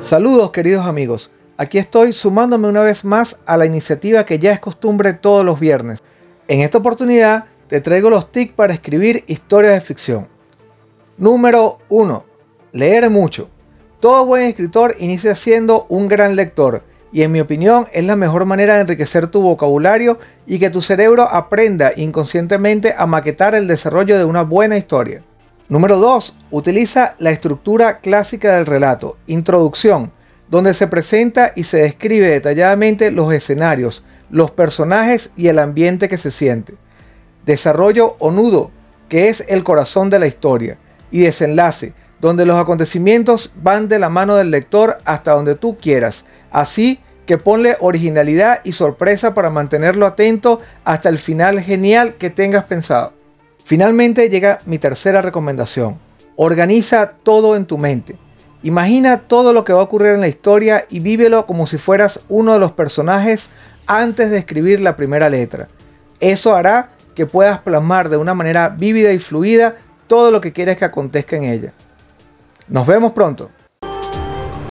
[0.00, 4.58] Saludos queridos amigos, aquí estoy sumándome una vez más a la iniciativa que ya es
[4.58, 6.02] costumbre todos los viernes.
[6.48, 10.26] En esta oportunidad te traigo los tips para escribir historias de ficción.
[11.18, 12.24] Número 1.
[12.72, 13.50] Leer mucho.
[14.00, 18.46] Todo buen escritor inicia siendo un gran lector y en mi opinión es la mejor
[18.46, 24.16] manera de enriquecer tu vocabulario y que tu cerebro aprenda inconscientemente a maquetar el desarrollo
[24.16, 25.22] de una buena historia.
[25.70, 26.36] Número 2.
[26.50, 30.10] Utiliza la estructura clásica del relato, introducción,
[30.48, 36.18] donde se presenta y se describe detalladamente los escenarios, los personajes y el ambiente que
[36.18, 36.74] se siente.
[37.46, 38.72] Desarrollo o nudo,
[39.08, 40.76] que es el corazón de la historia,
[41.12, 46.24] y desenlace, donde los acontecimientos van de la mano del lector hasta donde tú quieras.
[46.50, 52.64] Así que ponle originalidad y sorpresa para mantenerlo atento hasta el final genial que tengas
[52.64, 53.19] pensado.
[53.70, 55.96] Finalmente llega mi tercera recomendación.
[56.34, 58.16] Organiza todo en tu mente.
[58.64, 62.18] Imagina todo lo que va a ocurrir en la historia y vívelo como si fueras
[62.28, 63.48] uno de los personajes
[63.86, 65.68] antes de escribir la primera letra.
[66.18, 69.76] Eso hará que puedas plasmar de una manera vívida y fluida
[70.08, 71.72] todo lo que quieres que acontezca en ella.
[72.66, 73.50] Nos vemos pronto.